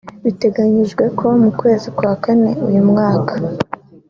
[0.23, 3.33] Biteganyijwe ko mu kwezi kwa Kane uyu mwaka